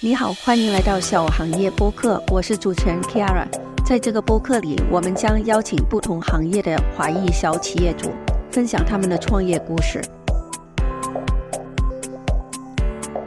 [0.00, 3.46] 你好，欢迎来到小行业播客，我是主持人 Kiara。
[3.82, 8.10] 在这个播客里，我们将邀请不同行业的华裔小企业主，
[8.50, 10.02] 分享他们的创业故事。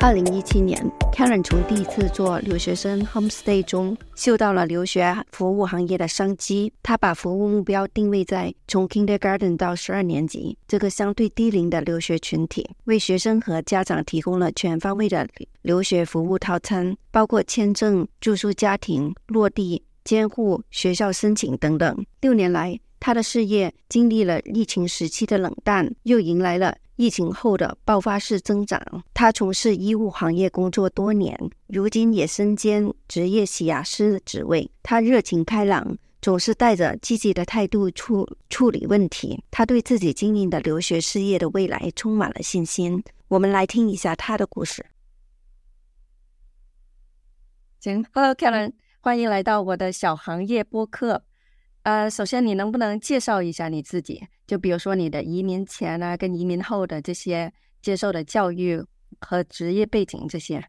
[0.01, 6.71] 二零一七年，Karen 从第一次做留学生 homestay 中嗅到了留学服务行业的商机。
[6.81, 15.27] 他把服务目标定位在从 kindergarten 到十二年级这个相对低龄的留学群体，为学生和家长提供了全方位的
[15.63, 22.05] 留学服务套餐，包括签证、住宿、家庭、落地、监护、学校申请等等。
[22.21, 26.77] 六年来，他的事业经历了疫情时期的冷淡，又迎来了。
[26.97, 28.81] 疫情后的爆发式增长。
[29.13, 31.33] 他从事医务行业工作多年，
[31.67, 34.69] 如今也身兼职业洗牙师的职位。
[34.83, 39.41] 他热情开朗，总是带着积极的态度处处理问题。
[39.49, 43.01] 他对自己经营的留学事业的未来充满了信心。
[43.29, 44.85] 我们来听一下他的故事。
[47.79, 51.23] 行，Hello，Karen，欢迎来到我的小行业播客。
[51.83, 54.21] 呃，首先你能不能介绍一下你自己？
[54.45, 58.83] 就比如说你的移民前啊，跟移民后的这些接受的教育
[59.21, 60.63] 和职业背景这些。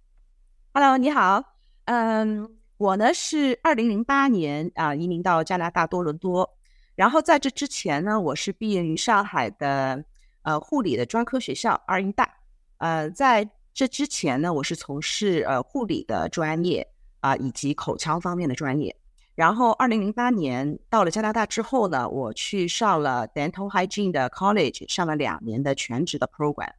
[0.72, 1.42] Hello，你好，
[1.86, 6.48] 嗯，我呢是二零零八年啊移民到加拿大多伦多，
[6.94, 10.02] 然后在这之前呢，我是毕业于上海的
[10.42, 12.33] 呃护理的专科学校二医大，
[12.78, 16.86] 呃，在这之前呢，我是从事呃护理的专业
[17.19, 18.95] 啊以及口腔方面的专业。
[19.41, 26.70] 然后，二零零八年到了加拿大之后呢，我去上了 Dental Hygiene 的 College，上了两年的全职的 program。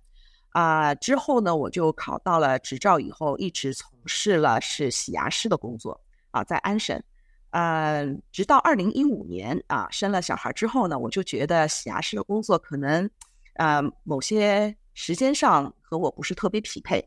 [0.49, 7.01] 啊，之后呢，我就考到了执照，以后一直从事了是洗牙师的工作啊，在安省。
[7.49, 13.09] 呃，直到二零一五年啊，生了小孩之后呢，我就觉得洗牙师的工作可能
[13.55, 17.03] 呃某些时间上和我不是特别匹配。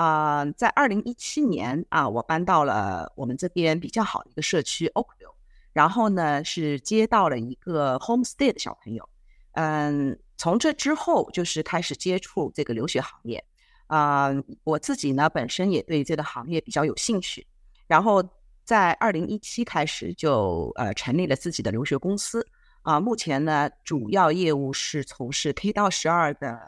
[0.00, 5.34] 啊，在二零一七年啊，我搬到了我们这边比较好的一个社区 Oakville，
[5.74, 9.06] 然后呢是接到了一个 homestay 的小朋友，
[9.52, 13.44] 嗯，从这之后就是开始接触这个留学行业，
[13.88, 14.30] 啊，
[14.64, 17.46] 我自己呢本身也对这个行业比较有兴趣，
[17.86, 18.26] 然后
[18.64, 22.42] 在二零一七开始就呃成立了自己的留学公司，
[22.80, 26.58] 啊，目前呢主要业务是从事 K 到十二的，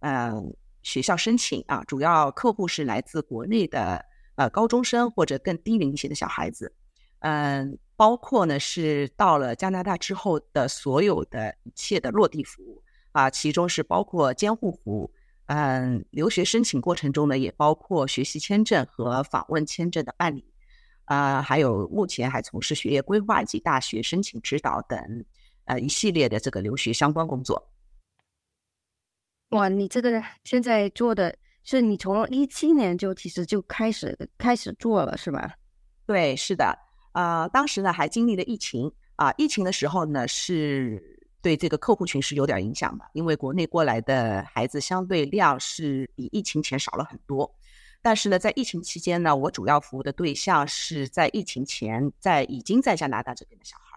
[0.00, 0.52] 嗯。
[0.82, 4.04] 学校申请啊，主要客户是来自国内的
[4.36, 6.72] 呃高中生或者更低龄一些的小孩子，
[7.20, 12.82] 嗯，包括呢是到了加拿大之后的所有的一切的落地服务
[13.12, 14.96] 啊，其中是包括监护服。
[14.96, 15.12] 务，
[15.46, 20.44] 嗯，留学申请过程中呢也包括学习签证和访问签证的办理，
[21.06, 25.24] 啊，还有目前还从事学业规划及大学申请指导等
[25.64, 27.68] 呃一系列的这个留学相关工作。
[29.50, 31.34] 哇，你这个现在做的
[31.64, 35.54] 是你从一七年就其实就开始开始做了是吧？
[36.06, 36.78] 对，是的，
[37.12, 41.02] 呃，当时呢还经历了疫情啊，疫情的时候呢是
[41.42, 47.52] 对这个客户群是有点影响的，因为国内过来的孩子相对量是比疫情前少了很多。
[48.02, 53.89] 但是呢，在疫情期间呢，我主要服务的对象是在疫情前在已经在加拿大这边的小孩。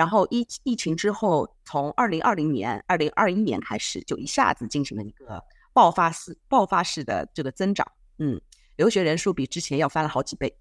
[0.00, 5.44] 然后疫疫情之后，从二零二零年、二零二一年开始，就一下子进行了一个
[5.74, 7.86] 爆发式、爆发式的这个增长。
[8.16, 8.40] 嗯，
[8.76, 10.56] 留学人数比之前要翻了好几倍。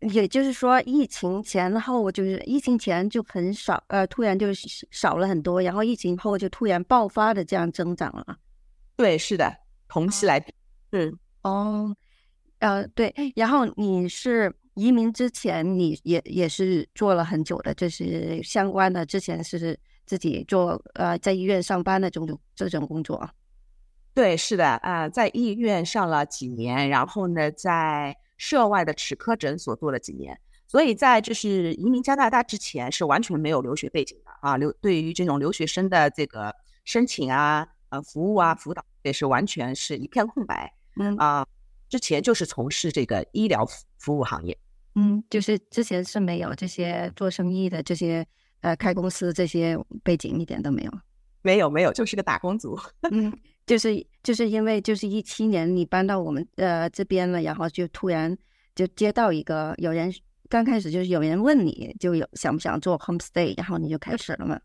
[0.00, 4.48] 也就是说，疫情前后就是疫情前就很少，呃，突然就
[4.90, 8.36] 少了很多，然后疫情后就突然爆发的这样增长了。
[8.96, 9.50] 对，是的，
[9.88, 10.52] 同期来比，
[10.90, 11.96] 嗯，哦，
[12.58, 14.54] 呃，对，然后你是。
[14.74, 19.04] 移民之前，你也也是做了很久的，就是相关的。
[19.04, 23.28] 之前是自己做呃，在医院上班的这种这种工作。
[24.14, 30.38] 对，是的，啊，在医院上了几年，然后呢，在涉外的齿科诊所做了几年。
[30.66, 34.56] 所以在就是移民加拿大之前，是完全没有留学背景的啊。
[34.56, 40.72] 留对于这种留学生的这个申请啊、呃服务啊、辅导，也是完全是一片空白。
[40.96, 41.46] 嗯啊。
[41.88, 43.66] 之前就是从事这个医疗
[43.98, 44.56] 服务行业，
[44.94, 48.26] 嗯，就是之前是没有这些做生意的这些
[48.60, 50.92] 呃开公司这些背景一点都没有，
[51.42, 52.78] 没有没有，就是个打工族，
[53.10, 53.32] 嗯，
[53.66, 58.36] 就是就是因为就是一七年你搬到我们呃这边了，然后就突然
[58.74, 60.12] 就接到一个有人
[60.48, 64.60] 刚开始就是有人问你就有想不想做 homestay，然后你就开始了嘛？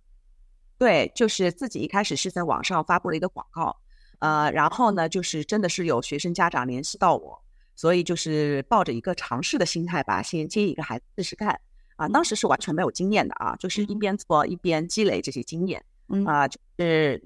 [0.77, 3.75] 对，就是自己一开始是在网上发布了一个广告。
[4.19, 7.39] 呃，然后呢，就是真的是有学生家长联系到我，
[7.77, 11.57] 所以就是抱着一个尝试的心态吧，先接一个孩子试试看。
[11.95, 15.83] 啊，当时是完全没有经验的啊，就是一边做一边积累这些经验。
[16.25, 17.21] 啊，就是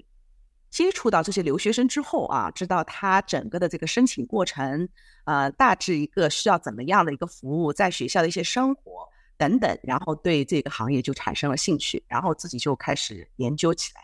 [0.70, 4.88] 接触到这些留学生之后啊，知道他整个的这个申请过程，
[5.24, 9.06] 呃，大致一个需要怎么样的一个服务，在学校的一些生活
[9.36, 14.00] 等等，然后对这个行业就产生了兴趣，然后自己就开始研究起来。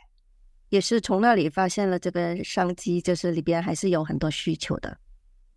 [0.68, 4.98] 也是从那里发现了这个商机，就是里边还是有很多需求的。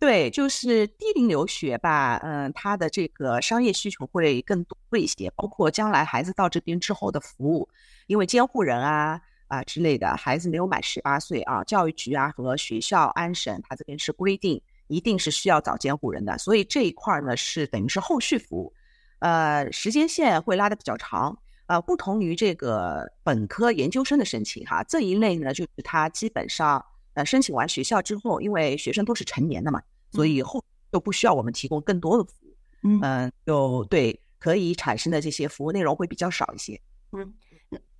[0.01, 7.69] 对，就是低龄留学吧，嗯，它的这个商业需求会更多一些，包括将来孩子到这边之后的服务，
[8.07, 9.21] 因为监护人啊。
[9.51, 18.73] 啊之类的，孩子没有满十八岁啊，教育局啊和学校安审，他这边是规定一定是需要找监护人的，所以这一块呢是等于是后续服务，
[19.19, 29.81] 呃，时间线会拉的比较长，呃，不同于这个本科研究生的申请哈，这一类呢就是他基本上呃申请完学校之后，因为学生都是成年的嘛，
[30.11, 36.79] 所以后就不需要我们提供更多的服务，嗯，就对可以产生的这些服务内容会比较少一些，
[37.11, 37.33] 嗯。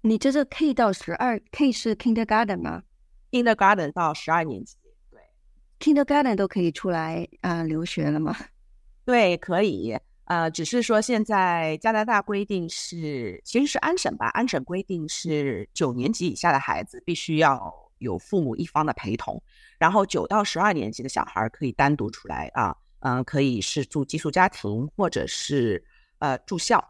[0.03, 2.81] 你这是 K 到十二，K 是 Kindergarten 吗
[3.29, 4.75] ？Kindergarten 到十二年级，
[5.11, 5.21] 对
[5.79, 8.35] ，Kindergarten 都可以出来啊留学了吗？
[9.05, 19.41] 对，可以，呃，只是说现在加拿大规定是，其实是安省吧，安省规定是九年级以下的孩子必须要有父母一方的陪同，
[19.79, 25.83] 然后九到十二年级的小孩可以单独出来啊，嗯，可以是住寄宿家庭或者是
[26.19, 26.83] 呃住校，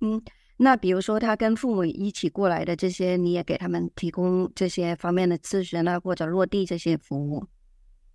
[0.00, 0.22] 嗯。
[0.58, 7.44] 那比如说，他跟父母一起过来的这些，你也给他们提供这些方面的咨询啊，或者落地这些服务？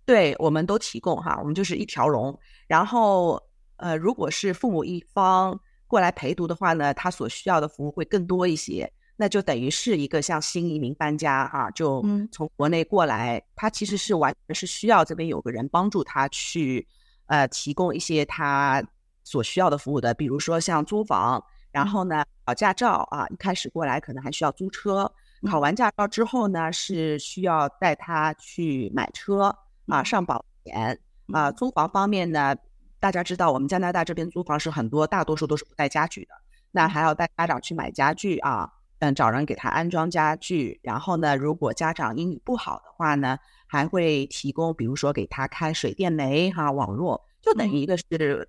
[0.04, 2.36] 对，我们都提供哈，我们就是一条龙。
[2.66, 3.40] 然后，
[3.76, 5.56] 呃，如果是父母一方
[5.86, 8.92] 过来陪读的话呢，他所需要的服务会更多一些。
[9.22, 16.84] 那就等于是一个像新移民搬家啊，就从国内过来，他其实是完全是需要这边有个人帮助他去，
[17.26, 18.82] 呃，提供一些他
[19.22, 21.40] 所需要的服务的，比如说像租房。
[21.70, 25.08] 然后呢，考驾照啊，一开始过来可能还需要租车。
[25.48, 31.00] 考完驾照之后呢，是需要带他去买车啊，上保险。
[31.32, 31.52] 啊。
[31.52, 32.56] 租房方面呢，
[32.98, 36.34] 大家知道我们加拿大这边租房是很多，大多数都是不带家具的，
[36.72, 38.68] 那还要带家长去买家具啊，
[39.02, 40.78] 嗯，找人给他安装家具。
[40.82, 48.48] 然后呢，如果家长英语不好的话呢，还会提供，比如说给他开水电煤哈，网络，就等于一个是。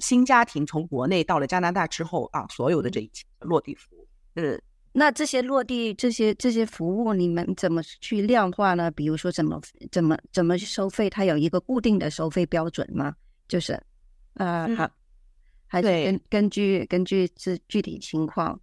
[0.00, 4.60] 新家庭从国内到了加拿大之后啊，所有的这一切落地服务，嗯，
[4.90, 8.90] 那这些落地这些这些服务，你们怎么去量化呢？
[8.90, 9.60] 比如说怎么
[9.92, 11.08] 怎么怎么去收费？
[11.08, 13.14] 它有一个固定的收费标准吗？
[13.46, 13.80] 就是，
[14.34, 14.90] 呃，好，
[15.68, 18.60] 还是根根据根据这具体情况？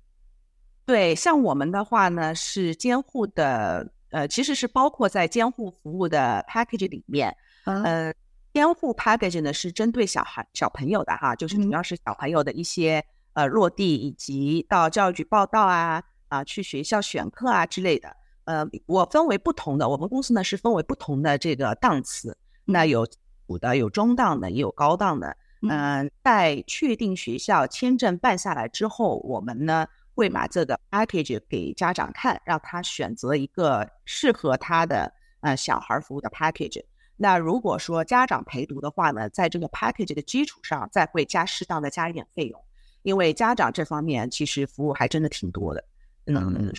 [0.92, 7.34] 对，像我们的话呢，是监护的，呃，其实是包括在监护服务的 package 里面，
[7.64, 8.14] 嗯。
[8.54, 13.02] 监护 package 呢是针对小孩小朋友的哈，就是主要是小朋友的一些
[13.32, 18.14] 呃落地以及到教育局报到啊啊去学校选课啊之类的。
[18.44, 23.08] 呃，我分为不同的，我们公司呢是分为不同的这个档次，那有
[23.48, 25.38] 普的，有中档的，也有高档的。
[25.70, 35.12] 嗯，在确定学校签证办下来之后，我们呢会把这个 package 给家长看，让他选择一个适合他的
[35.42, 36.84] 呃小孩服务的 package。
[37.18, 42.60] 那如果说家长陪读的话呢，在这个 package 的基础上，再会加适当的加一点费用，
[43.04, 45.84] 因为家长这方面其实服务还真的挺多的。
[46.26, 46.74] 嗯，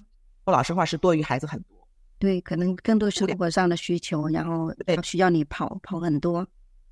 [0.45, 1.89] 说老实话是多于孩子很多。
[2.19, 6.47] 对，可能更多生活上的需求，然后需要你跑跑很多。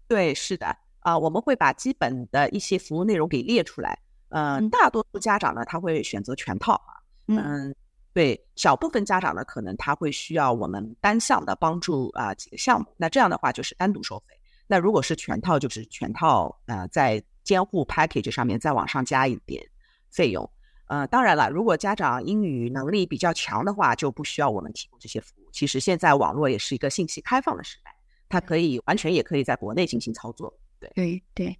[0.08, 3.98] 对，是的啊，我们会把基本的一些服务内容给列出来。
[4.30, 6.98] 嗯，大多数家长呢，他会选择全套啊。
[7.26, 7.74] 嗯。
[8.12, 14.34] 对小部分家长呢，可能他会需要我们单项的帮助啊几个项目，那这样的话就是单独收费。
[14.66, 19.64] 那如果是全套，就是全套呃在监护 package 上面再往上加一点
[20.10, 20.50] 费用。
[20.86, 25.48] 呃，当然了，如果家长英语能力比较强的话，就不需要我们提供这些服务。
[25.52, 27.94] 其实现在网络也是一个信息开放的时代，
[28.28, 30.52] 它可以完全也可以在国内进行操作。
[30.80, 31.58] 对对对，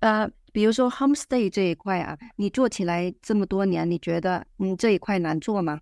[0.00, 5.80] 呃，比如说 homestay 这一块啊，你做起来这么多年，你觉得嗯这一块难做吗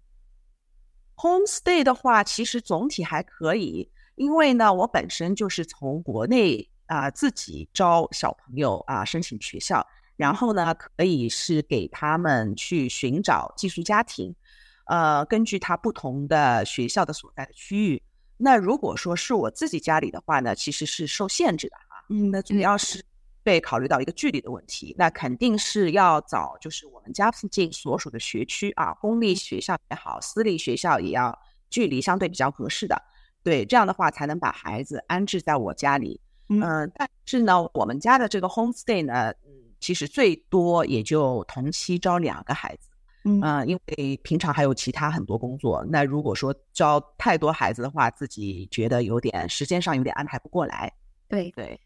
[1.17, 14.35] ？Homestay 的话，其实总体还可以，因为呢，我本身就是从国内啊自己招小朋友啊申请学校，然后呢，可以是给他们去寻找寄宿家庭，
[14.87, 18.03] 呃，根据他不同的学校的所在的区域。
[18.39, 22.01] 那如果说是我自己家里的话呢，其实是受限制的啊。
[22.09, 23.05] 嗯，那主要是。
[23.47, 31.33] 被考虑到一个距离的问题，那肯定是要找就是我们家附近所属的学区啊，公立学校也好，私立学校也要
[31.71, 33.01] 距离相对比较合适的，
[33.45, 36.21] 对，这样的话才能把孩子安置在我家里。
[36.49, 42.89] 嗯，但是呢，我们家的这个 homestay 呢，嗯，其实最多也就同期招两个孩子，
[43.23, 45.87] 嗯，因为平常还有其他很多工作。
[45.89, 50.93] 那如果说招太多孩子的话，自己觉得有点时间上有点安排不过来。
[51.29, 51.81] 对对，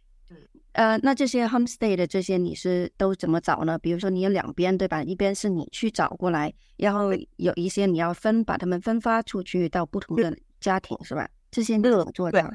[0.81, 3.77] 呃，那这些 homestay 的这些你是都怎么找呢？
[3.77, 5.03] 比如说你有两边对吧？
[5.03, 11.29] 一边是你去找过来，然后有一些你要分把他们分发出去到不同的家庭是吧？
[11.51, 12.51] 这些你怎么做的？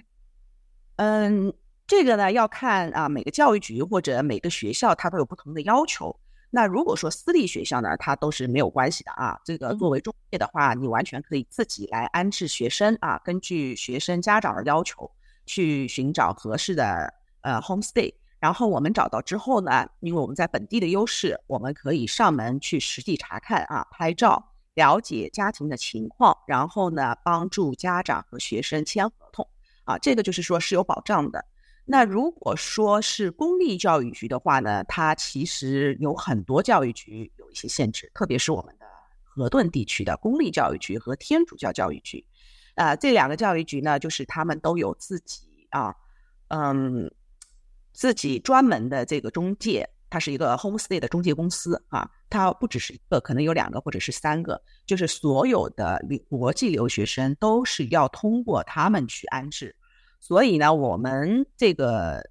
[0.95, 1.53] 嗯，
[1.85, 6.19] 这个呢要看啊每个教育局或者每个学校它都有不同的要求。
[6.49, 9.39] 那如果说私立学校呢，它都是没有关系的啊。
[9.45, 15.11] 这个作为中介的话，你完全可以自己来安置学生啊，根据学生家长的要求
[15.45, 17.13] 去寻找合适的
[17.45, 18.13] 呃 homestay。
[18.39, 29.47] 然后我们找到之后呢，因为我们在本地的优势，我们可以上门去实地查看啊，拍照了解家庭的情况，然后呢帮助家长和学生签合同
[29.85, 31.45] 啊，这个就是说是有保障的。
[31.85, 38.85] 那如果说是公立教育局的话呢，它其实有很多教育局有一些限制，特别是我们的
[39.23, 42.25] 河顿地区的公立教育局和天主教教育局，
[42.75, 45.95] 啊，这两个教育局呢，就是他们都有自己啊，
[46.47, 47.11] 嗯，
[47.95, 55.99] 自己专门的这个中介，它是一个 homestay 的中介公司啊，它不只是一个，可能有两个或者是三个，就是所有的
[56.29, 59.75] 国际留学生都是要通过他们去安置。
[60.19, 62.21] 所以呢，我们这个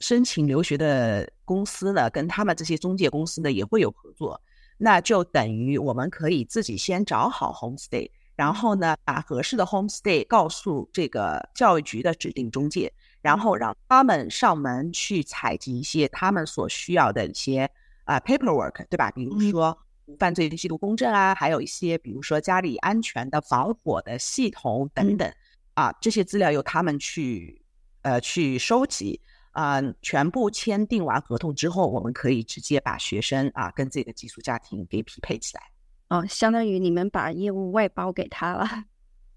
[0.00, 4.40] 申请留学的公司呢，跟他们这些中介公司呢也会有合作。
[4.78, 12.92] 那就等于我们可以自己先找好 homestay，然后呢，把合适的 homestay 告诉这个教育局的指定中介，
[13.22, 17.70] 然后让他们上门去采集一些他们所需要的一些
[18.04, 19.10] 啊 paperwork，对吧？
[19.12, 19.78] 比如说
[20.18, 25.32] 犯罪记录公证啊，还有一些比如说家里安全的防火的系统等等。
[25.74, 27.62] 啊，这些资料由他们去，
[28.02, 29.18] 呃，去收集
[29.52, 35.62] 啊，全部签订完合同之后，我们可以直接把学生啊跟自己的寄宿家庭给匹配起来。
[36.08, 38.68] 哦，相当于你们把业务外包给他了。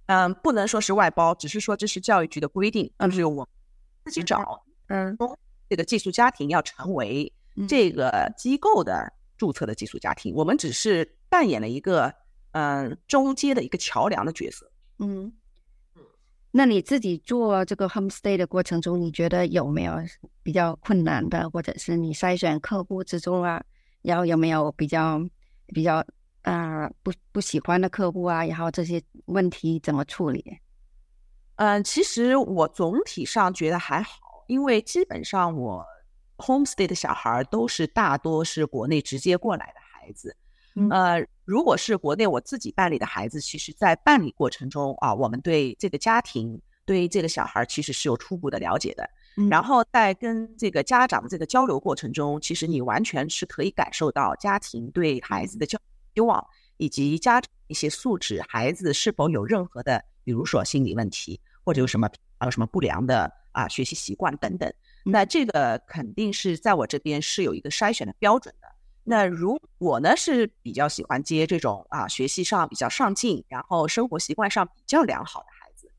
[0.07, 3.47] 嗯，不能说是外包，只是说这是教育局的规定，就是我
[4.05, 4.63] 自己找。
[4.87, 5.17] 嗯，
[5.69, 7.31] 这个寄宿家庭要成为
[7.67, 12.13] 这个机构的注册的寄宿家庭，我们只是扮演了一个
[12.51, 14.71] 嗯中间的一个桥梁的角色。
[14.99, 15.33] 嗯。
[16.51, 19.93] 那你自己做这个 homestay 的过程中，你觉得有没有
[20.41, 23.61] 比较困难的，或者是你筛选客户之中啊，
[24.01, 25.19] 然后有没有比较
[25.73, 26.01] 比较
[26.43, 28.45] 啊不不喜欢的客户啊？
[28.45, 30.45] 然后这些问题怎么处理？
[31.57, 35.85] 嗯，其实我总体上觉得还好，因为基本上我
[36.37, 40.35] homestay 的小孩都是大多是国内直接过来的孩子。
[40.91, 49.09] 呃，如果是国内我自己办理的孩子，其实，在办理过程中啊，我们对这个家庭、对这个小孩其实是有初步的了解的。
[49.49, 55.79] 然后在跟这个家长的这个交流过程中，其实你完全是可以感受到家庭对孩子的教
[56.13, 56.45] 希望，
[56.75, 62.09] 以及家长一些素质，孩子是否有任何的，比如说心理问题，或者有什么
[62.43, 64.69] 有什么不良的啊学习习惯等等。
[65.05, 68.67] 那这个肯定是在我这边是有一个筛选的标准的。
[69.03, 75.91] 那如我呢是比较喜欢接这种啊学习上比较上进，然后生活习惯上比较良好的孩子，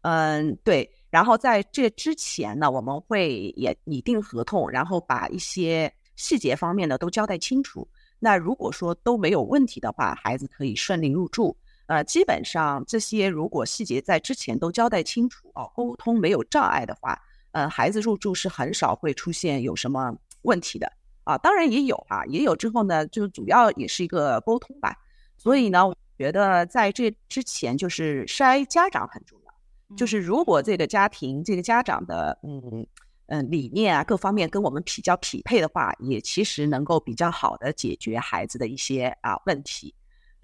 [0.00, 7.86] 嗯对，然后在这之前呢，我们会也拟定合同，然后把一些细节方面呢都交代清楚。
[8.18, 11.54] 那如果说都没有问题的话，孩子可以顺利入住。
[11.86, 17.20] 呃，基本上这些如果细节在之前都交代清楚哦，沟通没有障碍的话，
[17.52, 20.90] 呃，孩子入住是很少会出现有什么问题的。
[21.24, 24.94] 啊，当然也有啊，也有之后呢，就主要也是一个沟通吧。
[25.38, 32.86] 所以呢，我觉得在这之前就是筛家长很重要，就是如果这个家庭这个家长的嗯
[33.28, 39.94] 嗯理念啊各方面跟我们比较匹配的话，也其实能够比较好的解决孩子的一些啊问题，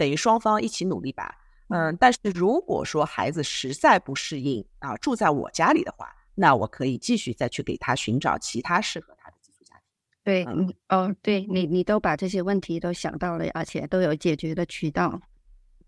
[0.00, 1.36] 等于双方一起努力吧。
[1.68, 9.84] 嗯，但是如果说孩子实在不适应啊住在我家里的话，那我可以继续再去给他寻找其他适合他的寄宿家庭。
[10.24, 15.20] 对，嗯，哦，对你，你都把这些问题都想到了，而且都有解决的渠道。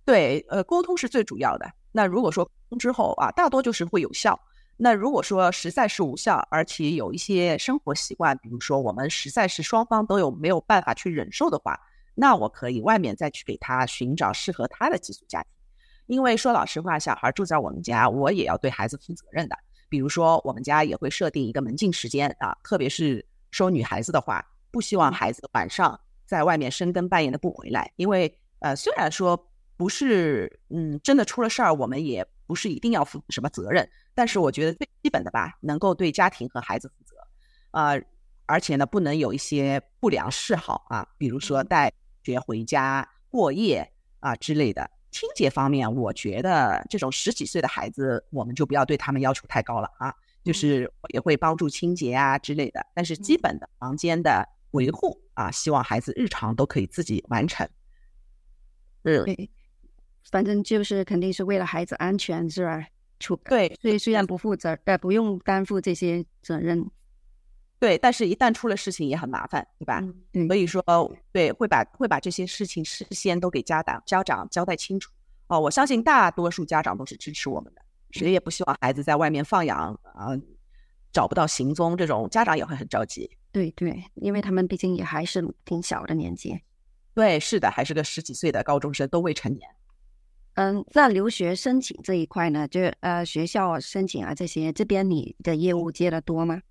[0.05, 1.73] 对，呃，沟通是最主要的。
[1.91, 4.39] 那如果说沟通之后啊，大多就是会有效。
[4.77, 11.79] 那如果说实在是无效，而且有一些生活习惯，比如说我们实在是双方都有没有办法去忍受的话，
[12.15, 15.51] 那我可以外面再去给他寻找适合他的寄宿家庭。
[16.07, 19.57] 因为说老实话，小孩住在我们家，我也要对孩子负责任的。
[19.89, 23.25] 比如说，我们家也会设定一个门禁时间啊，特别是。
[23.55, 29.37] 收女孩子的话，不希望孩子晚上在外面深更半夜的不回来，因为呃，虽然说
[29.77, 37.15] 不是嗯真的出了事儿，我们也不是一定要负什么责任，但是我觉得最基本的吧，能够对家庭和孩子负责，
[37.73, 37.93] 啊，
[38.47, 41.93] 而且呢，不能有一些不良嗜好啊，比如说带
[42.23, 44.91] 学回家，过夜啊之类的。
[45.11, 52.87] 清洁方面，我觉得这种十几岁的孩子，我们就不要对他们要求太高了啊，就是也会帮助清洁啊之类的。
[52.95, 57.69] 但是基本的房间的维护啊，希望孩子日常都可以自己完成。
[59.03, 59.51] 嗯，对，
[60.31, 62.87] 反正就是肯定是为了孩子安全是吧？
[63.19, 66.91] 出对，所以虽然不负责，呃，不用担负这些责任。
[67.83, 70.01] 对，但是一旦出了事情也很麻烦，对吧？
[70.35, 70.81] 嗯，所以说，
[71.33, 75.11] 对，会把会把这些事情事先都给家长家长交代清楚。
[75.49, 80.29] 哦，我相信大多数家长都是支持我们的，谁也不希望孩子在外面放养啊，
[81.13, 83.29] 找不到行踪，这种家长也会很着急。
[83.51, 86.61] 对对，因为他们毕竟也还是挺小的年纪。
[87.15, 89.69] 对，是的，还是个十几岁的高中生，都未成年。
[90.55, 96.63] 嗯，在留学申请这一块呢，就呃学校申请啊这些，这边你的业务接的多吗？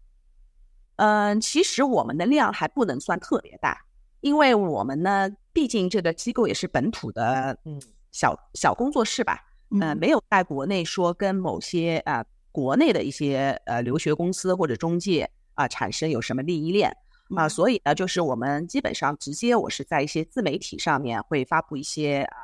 [1.01, 3.75] 嗯，其实我们的量还不能算特别大，
[4.20, 7.81] 因为我们呢，毕竟这个机构也是本土的，嗯，
[8.12, 9.39] 小小工作室吧，
[9.72, 16.96] 嗯，没有在国内说跟某些啊国内的一些呃留学公司或者中介啊产生有什么利益链
[17.36, 22.38] 啊，所以呢，就是我们基本上直接我是在一些自媒体上面会发布一些啊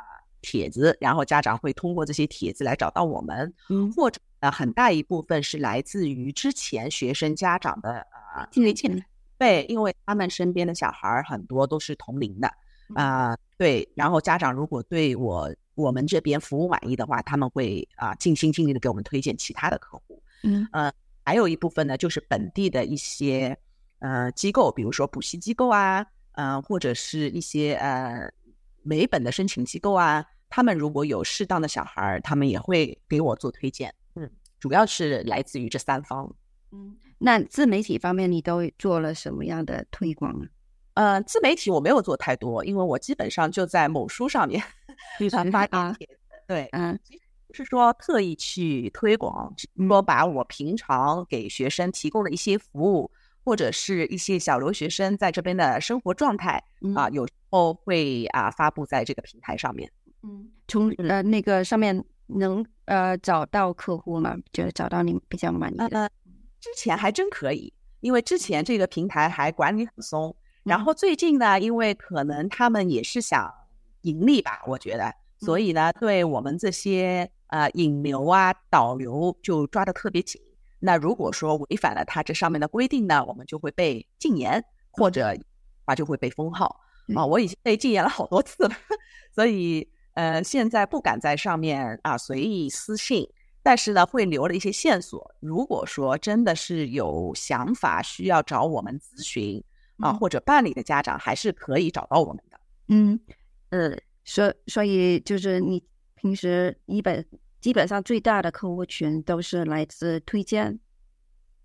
[0.47, 8.05] 帖子，然后家长会通过这些帖子来找到我们，嗯，或者呃很大一部分是来自于之前学生家长的。
[8.33, 9.03] 啊，推荐
[9.39, 12.47] 对，因为他们身边的小孩很多都是同龄的
[12.93, 13.87] 啊，对。
[13.95, 20.21] 然后家长如果对我我们这边服务满意的话，他们会啊尽心尽力的给我们推荐其他的客户。
[20.43, 20.91] 嗯呃，
[21.23, 23.57] 还有一部分呢，就是本地的一些
[23.99, 28.31] 呃机构，比如说补习机构啊，嗯，或者是一些呃
[28.83, 33.93] 美本的申请机构啊，他们如果有适当的小孩，他们也会给我做推荐。
[34.15, 36.33] 嗯，主要是来自于这三方。
[36.71, 36.97] 嗯。
[37.19, 40.45] 那自媒体方面，你都做了什么样的推广呢？
[40.93, 44.63] 呃，自媒体我没有做太多，因为我基本上就在某书上面
[45.29, 46.19] 传发帖子。
[46.47, 46.99] 对，嗯，
[47.47, 53.11] 不是说特意去推广，只是说把我平常给学生提供的一些服务，
[53.43, 56.63] 或者是一些小留学生在这边的生活状态
[56.95, 59.91] 啊，有时候会啊发布在这个平台上面。
[60.23, 64.35] 嗯，从呃那个上面能呃找到客户吗？
[64.51, 66.09] 就找到你比较满意的。
[66.59, 70.35] 之前还真可以，因为之前这个平台还管理很松。
[70.63, 73.53] 然后最近呢，因为可能他们也是想
[74.01, 80.41] 盈利吧，我觉得，所以呢，对我们这些呃引流啊、导流就抓得特别紧。
[80.79, 85.33] 那如果说违反了他这上面的规定呢，我们就会被禁言，或者
[85.85, 86.81] 啊就会被封号
[87.15, 87.25] 啊。
[87.25, 88.75] 我已经被禁言了好多次了，
[89.33, 93.29] 所以呃现在不敢在上面啊随意私信。
[93.63, 95.35] 但是呢，会留了一些线索。
[95.41, 99.61] 如果说真的是有想法需要找我们咨询
[99.97, 102.57] 啊，或者办理的家长，还是可以找到我们的。
[102.87, 103.19] 嗯
[103.71, 105.83] 呃，所所以就是你
[106.15, 107.25] 平时一本
[107.59, 110.79] 基本上最大的客户群都是来自推荐。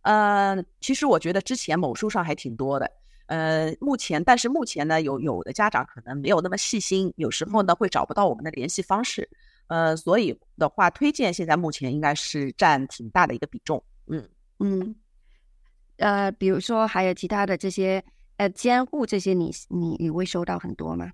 [0.00, 2.90] 呃，其实我觉得之前某书上还挺多的。
[3.32, 9.26] 呃，目前但是目前呢，有有的家长可能没有那么细心，有时候呢会找不到我们的联系方式。
[9.68, 13.82] 呃，所以的话，推荐现在目前应该是占挺大的一个比重。
[14.08, 14.94] 嗯嗯，
[15.96, 18.04] 呃，比如说还有其他的这些
[18.36, 21.10] 呃监护这些，你你你会收到很多吗？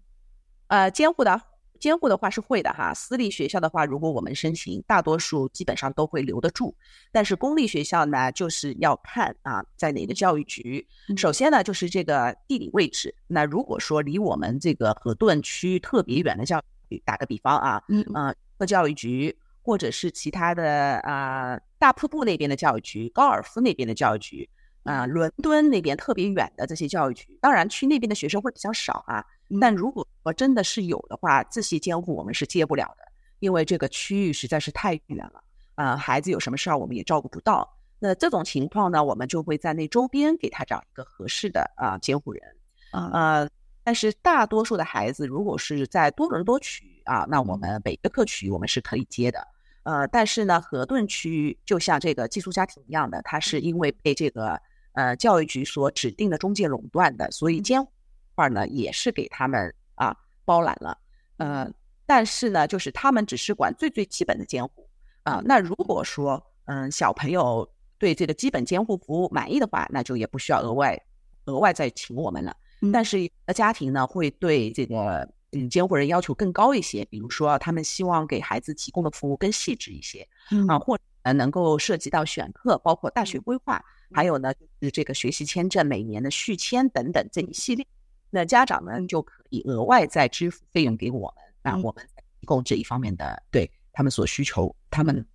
[0.67, 1.41] 呃，监护的
[1.81, 2.93] 监护的话是会的哈。
[2.95, 6.75] 私立学校的话，如果我们申请，大多数基本上都会留得住。
[7.13, 10.87] 但是公立学校呢，就是要看啊，在哪个教育局。
[11.17, 13.15] 首先呢，就是这个地理位置。
[13.27, 18.35] 那如果说离我们这个河顿区特别远的教育，打个比方啊，嗯啊。
[18.61, 24.51] 和教育局，或者是其他的啊，大瀑布那边的教育局，高尔夫那边的教育局，
[24.83, 29.25] 啊，伦敦那边特别远的这些教育局，当然去那边的学生会比较少啊。
[29.61, 33.05] 但如果说真的是有的话，自习监护我们是接不了的，
[33.39, 35.43] 因为这个区域实在是太远了
[35.75, 37.69] 啊，孩子有什么事儿我们也照顾不到。
[37.99, 42.43] 那这种情况呢，我们就会在那周边给他找一个合适的啊监护人
[42.91, 43.49] 啊。
[43.83, 49.49] 但是大多数的孩子，如果是在多伦多区啊，那我们北约克区我们是可以接的。
[49.85, 54.61] 呃，但是呢，河顿区就像这个寄宿家庭一样的，它是因为被这个
[54.93, 57.91] 呃教育局所指定的中介垄断的，所以监护
[58.35, 60.97] 块呢也是给他们啊包揽了。
[61.37, 61.71] 呃，
[62.07, 64.89] 但是呢，就是他们只是管最最基本的监护
[65.23, 65.43] 啊。
[65.45, 70.99] 那如果说嗯小朋友对这个基本监护服务满意的话，那就也不需要额外
[71.45, 72.57] 额外再请我们了。
[72.93, 80.27] 但是有的家庭呢，会对这个嗯监护人要求更高一些，比如说他们希望给孩子提供的服务更细致一些，
[80.69, 87.85] 啊，或者能够涉及到选课，包括大学规划，还有呢就是这个学习签证每年的续签等等这一系列
[88.31, 92.07] 那家长们就可以额外再支付费用给我们，那我们
[92.41, 95.27] 提供这一方面的对他们所需求、他们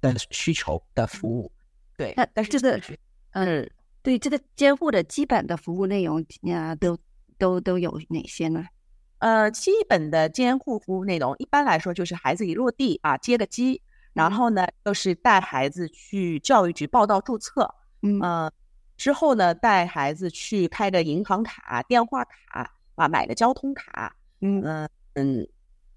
[0.00, 1.50] 的需求的服务。
[1.96, 2.80] 对，那但是这个
[3.30, 3.70] 嗯，
[4.02, 6.98] 对这个监护的基本的服务内容啊，都
[7.38, 8.64] 都都有哪些呢？
[9.18, 18.20] 呃，基本的监护服务内容，一般来说就是孩子一落地啊，接个机，然后呢，就是带孩子去教育局报到注册，嗯，
[18.98, 25.48] 之后呢，带孩子去开个银行卡、电话卡啊，买个交通卡，嗯嗯嗯，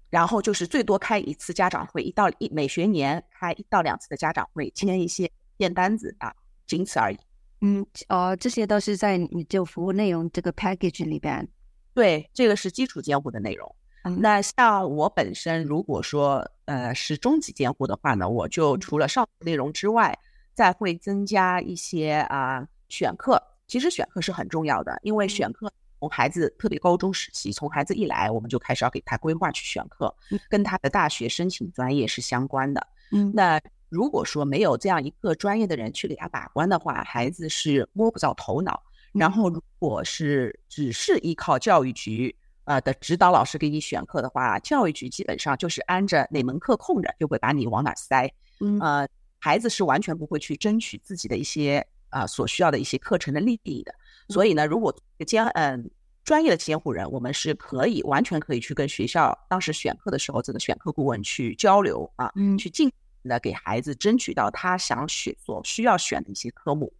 [0.08, 6.32] 然后就是最多开一次家长会，一到一每学年开一到两次的家长会，签一些电单子啊，
[6.66, 7.18] 仅此而已。
[7.60, 11.46] 嗯，哦，这些都是在你就服务内容这个 package 里边。
[11.94, 13.76] 对，这个是基础监护的内容。
[14.18, 20.18] 那像我本身，如果说呃是中级监护的话呢，我就除了上述内容之外，
[20.54, 23.42] 再会增加一些啊选课。
[23.66, 30.14] 其实选课是很重要的，因为选课从孩子特别高中时期，从孩子一来，我们就开始要给他规划去选课，
[30.50, 32.86] 跟他的大学申请专业是相关的。
[33.12, 38.82] 嗯，那如果说没有这样一个专业的人去给他把关的话，孩子是摸不着头脑。
[39.12, 48.30] 然后，如果是只是依靠教育局呃的指导老师给你选课的话，教育局基本上就是按着哪门课空着就会把你往哪塞。
[48.60, 53.92] 嗯，呃，孩子是完全不会去争取自己的一些啊所需要的一些课程的利益的。
[54.28, 54.94] 所以呢，如果
[55.26, 55.90] 监嗯
[56.22, 62.92] 专业的监护人，我们是可以完全可以去跟学校当时选课的时候这个选课顾问去交流啊，嗯，去尽
[63.24, 66.92] 的给孩子争取到他想选所需要选的一些科目，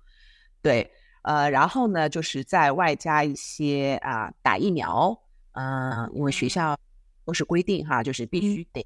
[0.61, 0.91] 对。
[1.25, 5.17] 呃，然后呢，就是在外加一些啊打疫苗，
[5.53, 6.77] 嗯，因为学校
[7.25, 8.85] 都是规定哈，就是必须得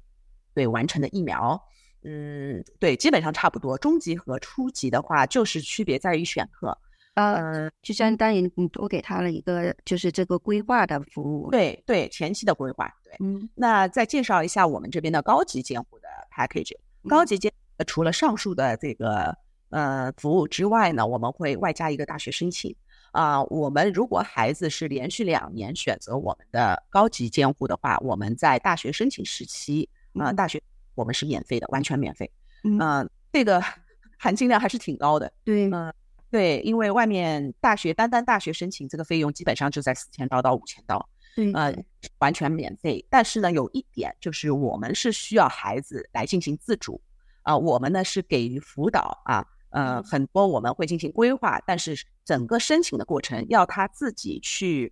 [0.53, 1.59] 对完成的疫苗，
[2.03, 3.77] 嗯，对，基本上差不多。
[3.77, 6.77] 中级和初级的话，就是区别在于选课，
[7.15, 16.75] 呃，就相当于你多给他了一个就是这个规划的服务，对对，前期的规划，对，嗯，那再介绍一下我们这边的高级监护的 package，
[17.07, 17.51] 高级监
[17.85, 19.37] 除了上述的这个。
[19.69, 22.73] 呃，服务之外呢，我们会外加一个大学申请。
[23.11, 23.43] 啊。
[23.43, 30.63] 我们如果孩子是连续两年选择我们的高级监护的话，我们在大学申请时期啊，大学
[30.97, 32.29] 我们是免费的，完全免费。
[32.63, 33.63] 嗯，这个
[34.17, 35.31] 含金量还是挺高的。
[35.45, 35.93] 对，嗯，
[36.31, 41.73] 对，因为外面大学单单大学申请这个费用基本上就在四千刀到五千刀，对，呃，
[42.17, 43.05] 完全免费。
[43.09, 46.99] 但是呢，有一点就是我们是需要孩子来进行自主
[47.43, 49.45] 啊，我们呢是给予辅导啊。
[49.69, 54.91] 呃，很多我们会进行规划，但是整个申请的过程要他自己去，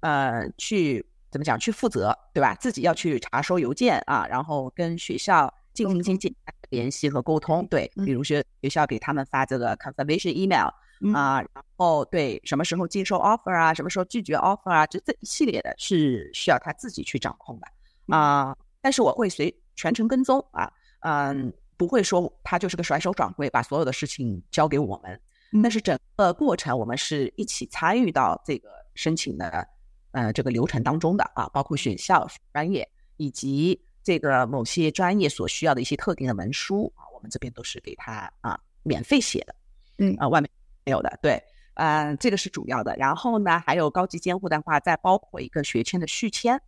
[0.00, 1.58] 呃，去怎么讲？
[1.58, 2.54] 去负责，对吧？
[2.56, 6.34] 自己要去查收邮件啊，然后跟学校进行进行
[6.70, 7.66] 联系和沟通。
[7.68, 10.68] 对，比如学学校给他们发这个 confirmation email
[11.14, 18.56] 啊，然后对什么时候接受 offer 啊，什么时候拒绝 offer 啊，这这一系列的是需要他自己去掌控的啊。
[18.80, 21.52] 但是我会随全程跟踪啊，嗯。
[21.78, 25.20] 不会说他就是个甩手掌柜，把所有的事情交给我们。
[25.62, 29.68] 但是整个过程我们是一起参与到这个申请的
[30.16, 39.54] 呃这个流程当中的啊，包括选校、专业以及这个某些专业所需要的一些特定的文书啊，我们这边都是给他啊免费写的。
[39.98, 40.50] 嗯啊，外面
[40.84, 41.18] 没有的。
[41.20, 41.42] 对，
[41.74, 42.96] 嗯，这个是主要的。
[42.96, 46.60] 然后呢，还有高级监护的话，再包括一个学签的续签。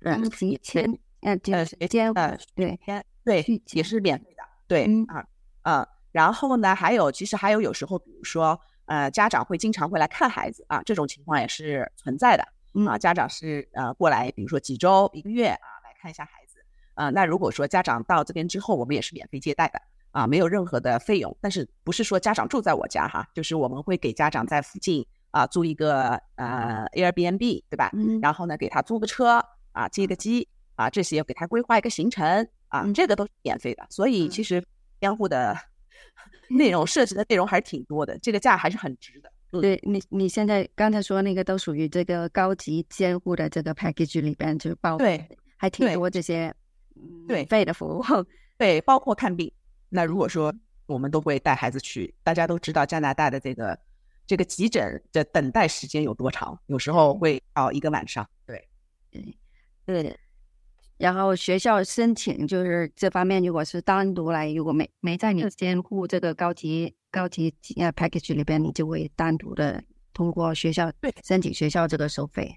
[0.00, 3.04] 嗯，续签，嗯，就是监呃对签。
[3.24, 4.42] 对，也是免费的。
[4.66, 5.24] 对，啊，
[5.62, 12.44] 嗯，然后呢，还有，其实还有，有时候，比如说，呃，家长会经常会来看孩子啊，这种情况也是存在的。
[12.74, 16.58] 嗯啊，家长是呃过来，比如说几周、一个月啊，来看一下孩子。
[16.94, 21.36] 啊，那如果说家长到这边之后，我们也是免费接待的啊，没有任何的费用。
[21.40, 27.90] 但是不是说家长住在我家哈，就是我们会给家长在附近啊租一个呃 Airbnb，对吧？
[27.92, 28.20] 嗯。
[28.20, 32.48] 然后呢，给他租个车啊，接个机啊，这些给他规划一个行程。
[32.68, 34.64] 啊，这个都是免费的，所以其实
[34.98, 35.54] 监护的
[36.50, 39.32] 内容涉及的内容还是挺多的，这个价还是很值的。
[39.60, 46.54] 对你，你现在刚才说那个都属于这个高级监护的这个 package 里边就包对，还挺多这些
[47.28, 48.02] 对费的服务，
[48.56, 49.52] 对，包括看病。
[49.90, 50.54] 那如果说
[50.86, 53.78] 我们都会带孩子去，大家都知道加拿大的这个
[54.26, 58.26] 这个急诊的等待时间有多长，有时候会到一个晚上。
[58.46, 58.68] 对，
[59.10, 60.18] 对，对。
[61.02, 69.82] 然后学校申请就是这方面，如果是单独来，如果没没在你监护这个高级高级呃 package 里边，你就会单独的
[70.14, 71.12] 通过学校对。
[71.24, 72.56] 申请学校这个收费，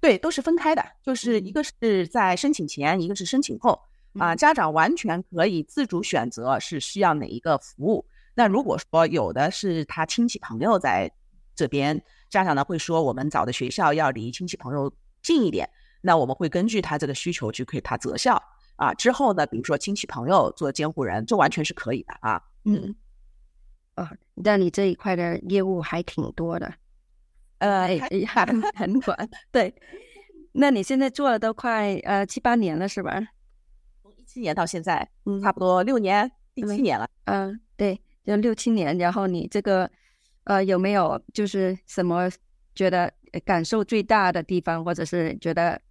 [0.00, 1.38] 对，都是分开的，就是。
[1.40, 3.78] 一个是在申请前，一个是申请后
[4.18, 8.06] 啊，家长完全可以自主选择是需要哪一个服务。
[8.34, 11.12] 那如果说有的是他亲戚朋友在
[11.54, 12.02] 这边。
[12.30, 14.90] 家长呢会说我们找的学校要离亲戚朋友
[15.22, 15.68] 近一点，
[16.02, 18.42] 那我们会根据他这个需求去给他择校
[18.76, 18.92] 啊。
[18.92, 22.42] 之后呢，比如说亲戚朋友做监护人，这完全是可以的啊。
[22.64, 22.94] 嗯，
[23.94, 26.74] 啊，那你这一块的业务还挺多的，
[27.58, 27.88] 呃，
[28.26, 29.16] 还很广。
[29.50, 29.74] 对，
[30.52, 33.18] 那你现在做了都快呃七八年了是吧？
[34.02, 37.08] 从一七年到现在，嗯，差不多六年，第七年了。
[37.24, 37.98] 嗯，对。
[38.24, 39.90] 就六七年，然后你这个，
[40.44, 42.30] 呃，有没有就是什么
[42.72, 43.12] 觉得
[43.44, 45.82] 感受最大的地方，或者是觉得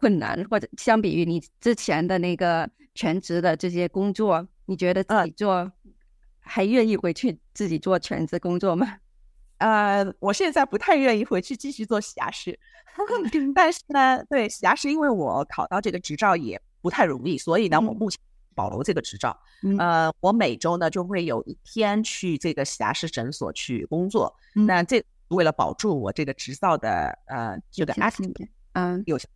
[0.00, 5.70] 困难，或者相比于你之前的那个全职的这些工作，你觉得自己做
[6.40, 8.86] 还愿意回去自己做全职工作吗？
[9.58, 12.58] 呃，我现在不太愿意回去继续做洗牙师，
[13.54, 18.20] 但是呢，对洗牙师，因为我考到这个执照也不太容易，所以呢，我目前。
[18.56, 19.38] 保留这个执照，
[19.78, 24.34] 呃，我每周呢就会有一天去这个洗牙师诊所去工作。
[24.54, 28.32] 那这为了保住我这个执照的呃这个 active，
[28.72, 29.28] 嗯，有对，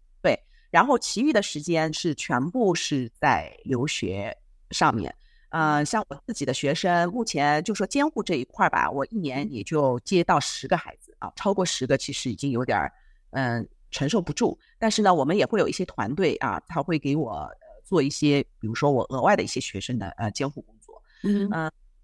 [0.70, 4.36] 然后其余的时间是全部是在留学
[4.70, 5.14] 上面。
[5.50, 12.92] 呃，像我自己的学生，目前就说监护这一块吧，我一年也就接到十个孩子啊，超过十个其实已经有点儿
[13.30, 14.58] 嗯承受不住。
[14.78, 17.50] 但是呢，我们也会有一些团队啊，他会给我。
[17.82, 21.50] 做一些，比如说我额外的一些学生的呃监护工作，嗯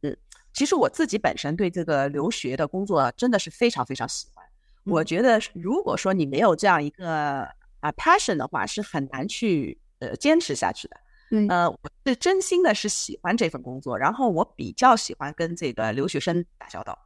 [0.00, 0.18] 嗯，
[0.52, 4.44] 其实我自己本身对这个留学的工作真的是非常非常喜欢。
[4.82, 7.48] 我觉得如果说你没有这样一个
[7.86, 10.96] 啊 passion 的话，是很难去呃坚持下去的。
[11.30, 16.98] 嗯，呃，我是真心的是喜欢这份工作，然后我比较喜欢跟这个留学生打交道，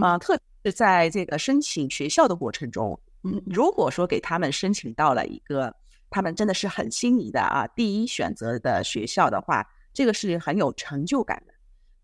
[0.00, 5.74] 啊，特别是在这个申请学校的过程中，嗯，如果说给他们申请到了一个。
[6.08, 7.66] 他们真的是很心仪的啊！
[7.74, 11.52] 第一选择的学校的话，这个是很有成就感的，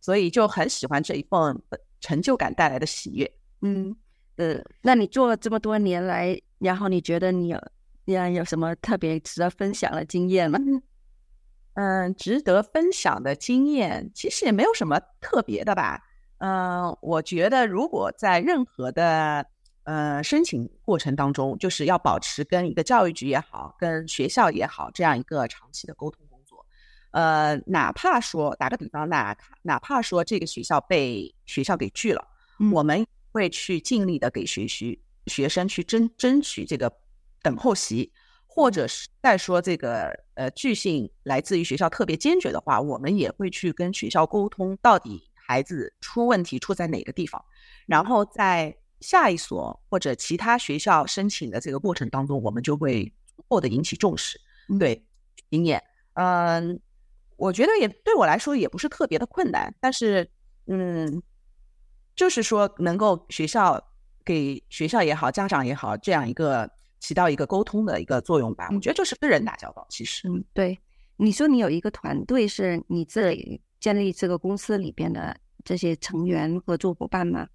[0.01, 1.63] 所以就很喜欢这一份
[2.01, 3.33] 成就感带来的喜悦。
[3.61, 3.95] 嗯，
[4.37, 7.57] 呃，那你做了这么多年来，然后你觉得你
[8.13, 10.59] 有呀有什么特别值得分享的经验吗？
[11.75, 16.01] 嗯，值得分享的经验其实也没有什么特别的吧。
[16.39, 19.47] 嗯，我觉得如果在任何的。
[19.85, 26.65] 呃，申请过程当中，就是要保持跟一个教育局也好，跟学校也好，这样一个长期的沟通工作。
[27.11, 32.25] 呃，哪怕说打个比方，哪哪怕说这个学校被学校给拒了，
[32.73, 34.97] 我们会去尽力的给学学
[35.27, 36.89] 学生去争争取这个
[37.43, 38.13] 等候席，
[38.47, 47.45] 或者是再说这个呃拒信来自于学校特别坚决的话，我们也会去跟学校沟通，到底孩子出问题出在哪个地方，
[47.87, 48.77] 然后在。
[49.03, 53.13] 下一所或者其他学校申请的这个过程当中，我们就会
[53.49, 54.41] 获得引起重视。
[54.79, 55.05] 对，
[55.51, 56.81] 经验，嗯，
[57.35, 60.31] 我觉得也对我来说也不是特别的困难，但是，
[60.69, 61.21] 嗯，
[62.15, 63.89] 就是说能够学校
[64.25, 66.71] 给学校也好，家长也好，这样一个
[67.03, 68.69] 起到一个沟通的一个作用吧。
[68.71, 70.79] 我觉得就是跟人打交道，其实，嗯，对，
[71.17, 77.49] 你说你有一个团队，是你这里建立这个公司里边的这些成员合作伙伴吗？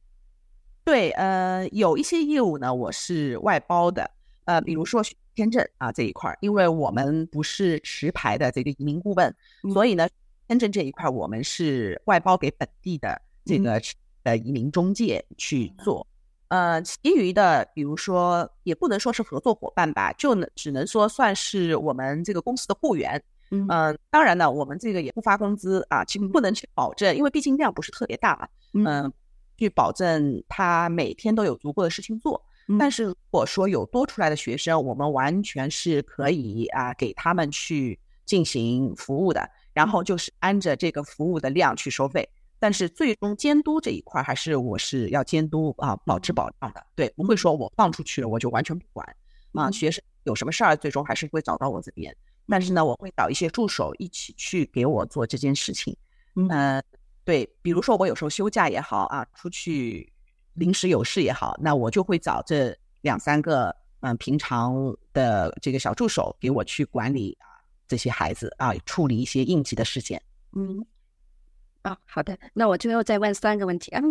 [0.84, 4.12] 对，呃，有一些业务呢，我是外包的，
[4.44, 5.02] 呃，比如说
[5.36, 9.34] 签证啊这一块儿，因为我们不是持牌的这个移民顾问，
[9.74, 10.08] 所以呢，
[10.48, 13.82] 签证这一块我们是外包给本地的这个
[14.24, 16.07] 呃移民中介去做，
[16.50, 29.12] 呃，其余的，比如说也不能说是合作伙伴吧，就能只能说算是我们这个公司的雇员，嗯，当然呢，我们这个也不发工资啊，其实不能去保证，因为毕竟量不是特别大嘛，嗯。
[29.60, 32.40] 去保证他每天都有足够的事情做，
[32.78, 42.30] 但是如果说有多出来的学生，我们完全是可以啊给他们去进行服务的，然后就是按着这个服务的量去收费。
[42.60, 46.86] 但是最终监督这一块还是我是要监督啊，保质保量的。
[46.96, 49.16] 对，不会说我放出去了我就完全不管
[49.54, 49.70] 啊。
[49.72, 52.16] 学生有什么事儿，最终还是会找到我这边。
[52.48, 55.96] 但是呢，我会找一些助手一起去给我做这件事情。
[56.36, 56.84] 嗯。
[57.24, 60.10] 对，比如说我有时候休假也好啊，出去
[60.54, 70.22] 临时有事也好，那我就会找这两三个嗯平常的这个小助手给我去管理啊这些孩子啊，处理一些应急的事件。
[70.54, 70.86] 嗯，
[71.88, 74.02] 啊，好的，那我最后再问三个问题啊。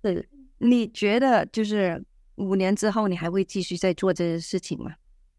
[0.00, 0.26] 对，
[0.58, 2.02] 你觉得就是
[2.36, 4.92] 五年之后你还会继续在做这些事情吗？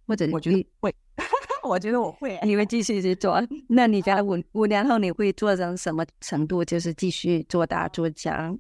[0.06, 0.94] 或者我觉得会。
[1.64, 3.42] 我觉得我会，你会继续去做。
[3.70, 6.66] 那你觉得五五年后你会做成什么程度？
[6.66, 8.60] 就是继续做大做强，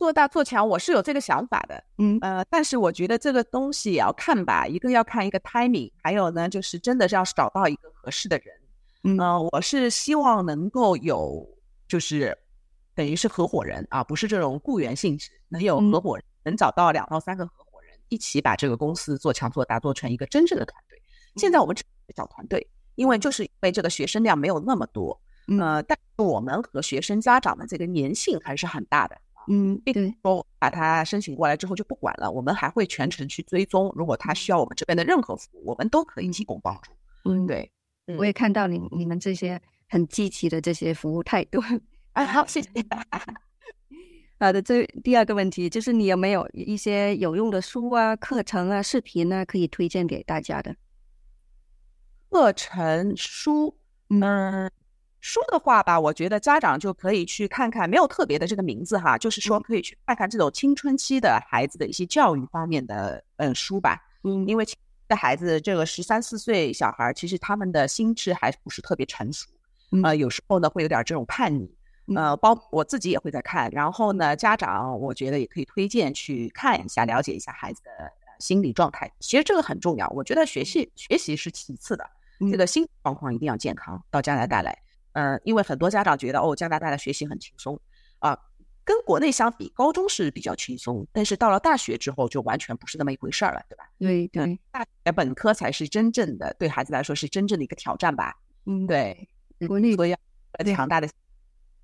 [0.00, 1.84] 做大做强，我是有这个想法的。
[1.98, 8.46] 嗯呃，但是我觉得这个东西也要看吧，一个要看一个 timing，还有呢，就是真的是要找到一个合适的人。
[9.04, 9.18] 嗯，
[9.52, 11.46] 我是希望能够有，
[11.92, 12.34] 就是
[12.94, 20.98] 等于是合伙人啊，不是这种雇员性质，能有合伙人能找到两到三个合伙人，一起把这个公司做强做大，做成一个真正的团队。
[21.36, 25.20] 现在我们只是小团队，因为就是因为这个学生量没有那么多，
[25.60, 29.20] 呃，但我们和学生家长的这个粘性还是很大的。
[29.48, 33.92] 嗯，并说把他申请过来之后就不管了，我们还会全程去追踪。
[33.94, 36.90] 如果他需要我们这边的任何服务，我们都可以提供帮助。
[37.28, 37.70] 嗯，对，
[38.16, 39.60] 我也看到你你们这些
[39.92, 41.60] 很积极的这些服务态度。
[42.14, 42.68] 啊，好，谢谢。
[44.40, 50.74] 好的，这第二个问题就是你有没有一些有用的书啊、课程啊、视频呢，可以推荐给大家的？
[52.30, 53.76] 课程书，
[54.08, 54.70] 嗯。
[55.20, 64.02] 书的话吧，我觉得家长就可以去看看，没有特别的这个名字哈，就是说可以去看看这种青春期的孩子的一些教育方面的嗯书吧。
[64.24, 64.66] 嗯，因为
[65.06, 69.48] 的孩子这个十三四岁小孩，其实他们的心智还不是特别成熟，
[70.02, 71.74] 呃，有时候呢会有点这种叛逆。
[72.16, 77.90] 呃，包我自己也会在看，然后呢，家长我觉得也可以推荐去看一下，了解一下孩子的
[78.40, 79.10] 心理状态。
[79.20, 82.04] 其实这个很重要，我觉得学习学习是其次的，
[82.50, 84.02] 这个心理状况一定要健康。
[84.10, 84.76] 到加拿大来。
[85.12, 87.78] 呃，因为很多家长觉得哦，加拿大的学习很轻松
[88.18, 88.36] 啊，
[88.82, 93.84] 跟国内相比，高中是比较轻松，但是到了大学之后就完全不是那么一回事儿了，对吧？
[93.98, 98.34] 对对，大学本科才是真正的对孩子来说是真正的一个挑战吧？
[98.66, 99.28] 嗯，对，
[99.66, 100.16] 国内所以要
[100.74, 101.08] 强大的，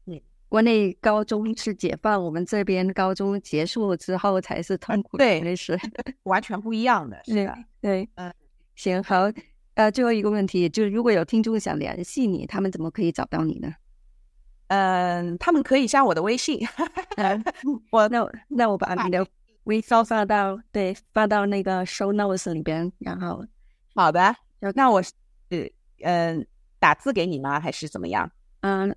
[0.06, 5.78] 嗯，国内高中是解放，我们这边高中结束之后才是痛苦，对， 那是
[6.24, 7.56] 完全不一样的， 是吧？
[7.80, 8.32] 对，嗯，
[8.74, 9.30] 行，好。
[9.74, 13.72] 呃，最后一个问题就是，如果有听众想联系你，他们怎么可以找到你呢？
[14.66, 16.66] 嗯，他们可以加我的微信。
[17.92, 19.24] 我那那我把你的
[19.64, 23.46] 微信发到对发到那个 show notes 里边，然后
[23.94, 24.34] 好的，
[24.74, 25.12] 那我是
[26.00, 26.44] 嗯
[26.78, 27.60] 打字给你吗？
[27.60, 28.30] 还是怎么样？
[28.60, 28.94] 嗯，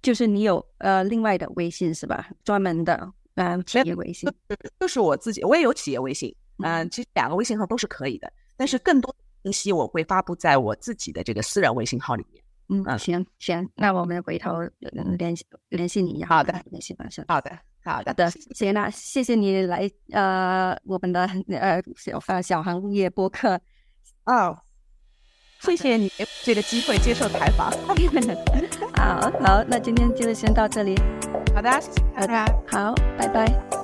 [0.00, 2.30] 就是你有呃另外的微信是吧？
[2.44, 4.30] 专门的嗯企业微信，
[4.80, 6.34] 就是我自己，我也有企业微信。
[6.64, 9.14] 嗯，其实两个微信号都是可以的，但是更多。
[9.44, 12.44] 信息我会发布在我自己的这个私人微信号里面。
[12.68, 14.52] 嗯，行行，那我们回头
[15.18, 16.22] 联系联系你。
[16.22, 17.24] 好的，联系方式。
[17.26, 18.30] 好的，好的的。
[18.30, 23.60] 行，那谢谢你来呃我们的呃小呃小行业播客。
[24.26, 24.56] 哦，
[25.64, 26.10] 谢谢你
[26.42, 27.70] 这个机会接受采访。
[28.96, 30.98] 好好，那今天就先到这里。
[31.54, 31.70] 好的，
[32.14, 33.81] 好的，好，拜拜。